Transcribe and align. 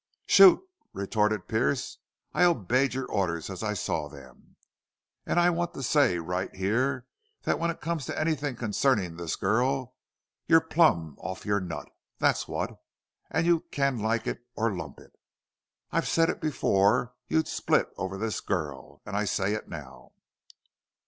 "Shoot!" 0.25 0.59
retorted 0.93 1.47
Pearce. 1.47 1.99
"I 2.33 2.43
obeyed 2.43 2.97
orders 3.07 3.51
as 3.51 3.61
I 3.61 3.75
saw 3.75 4.09
them.... 4.09 4.55
An' 5.27 5.37
I 5.37 5.51
want 5.51 5.75
to 5.75 5.83
say 5.83 6.17
right 6.17 6.51
here 6.55 7.05
thet 7.43 7.59
when 7.59 7.69
it 7.69 7.81
comes 7.81 8.07
to 8.07 8.19
anythin' 8.19 8.55
concernin' 8.55 9.17
this 9.17 9.35
girl 9.35 9.93
you're 10.47 10.59
plumb 10.59 11.17
off 11.19 11.45
your 11.45 11.59
nut. 11.59 11.87
That's 12.17 12.47
what. 12.47 12.79
An' 13.29 13.45
you 13.45 13.59
can 13.69 13.99
like 13.99 14.25
it 14.25 14.43
or 14.55 14.73
lump 14.75 14.99
it! 14.99 15.13
I 15.91 16.01
said 16.01 16.39
before 16.39 17.13
you'd 17.27 17.47
split 17.47 17.89
over 17.95 18.17
this 18.17 18.39
girl. 18.41 19.03
An' 19.05 19.13
I 19.13 19.25
say 19.25 19.53
it 19.53 19.69
now!" 19.69 20.13